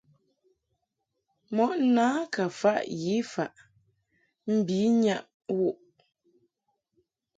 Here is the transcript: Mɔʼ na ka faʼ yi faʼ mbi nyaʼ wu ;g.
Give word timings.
Mɔʼ 1.55 1.71
na 1.95 2.05
ka 2.33 2.43
faʼ 2.59 2.79
yi 3.01 3.15
faʼ 3.33 3.51
mbi 4.55 4.77
nyaʼ 5.01 5.25
wu 5.57 5.65
;g. 5.75 5.77